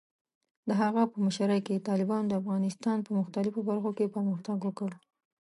[0.67, 4.89] د هغه په مشرۍ کې، طالبانو د افغانستان په مختلفو برخو کې پرمختګ وکړ.